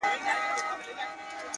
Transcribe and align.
ستـا 0.03 0.13
د 0.25 0.27
سونډو 0.59 0.91
رنگ؛ 0.97 1.47